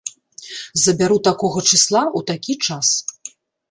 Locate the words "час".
2.67-2.87